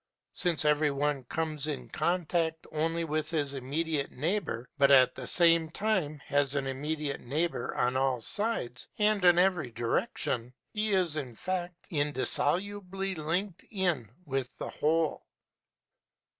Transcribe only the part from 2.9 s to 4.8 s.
with his immediate neighbor,